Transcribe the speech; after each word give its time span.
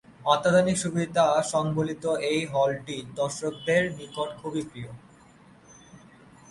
অত্যাধুনিক 0.25 0.77
সুবিধা 0.77 1.25
সংবলিত 1.53 2.03
এই 2.31 2.41
হলটি 2.45 2.97
দর্শকদের 3.15 3.83
নিকট 3.97 4.29
খুবই 4.41 4.63
প্রিয়। 4.69 4.91